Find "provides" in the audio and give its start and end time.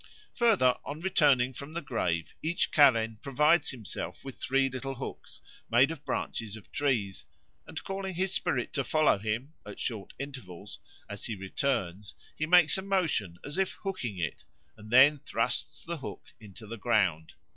3.21-3.69